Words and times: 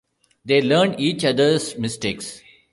They 0.43 0.63
learn 0.63 0.99
each 0.99 1.23
other's 1.23 1.77
mistakes. 1.77 2.41